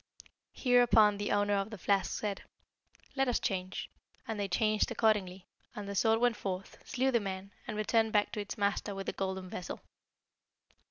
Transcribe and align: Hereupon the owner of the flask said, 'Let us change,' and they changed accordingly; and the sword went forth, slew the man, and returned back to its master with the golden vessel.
Hereupon 0.53 1.19
the 1.19 1.31
owner 1.31 1.53
of 1.53 1.69
the 1.69 1.77
flask 1.77 2.11
said, 2.19 2.41
'Let 3.15 3.27
us 3.27 3.39
change,' 3.39 3.87
and 4.27 4.39
they 4.39 4.47
changed 4.47 4.89
accordingly; 4.89 5.45
and 5.75 5.87
the 5.87 5.93
sword 5.93 6.19
went 6.19 6.35
forth, 6.37 6.79
slew 6.83 7.11
the 7.11 7.19
man, 7.19 7.51
and 7.67 7.77
returned 7.77 8.11
back 8.11 8.31
to 8.31 8.39
its 8.41 8.57
master 8.57 8.95
with 8.95 9.05
the 9.05 9.13
golden 9.13 9.47
vessel. 9.47 9.79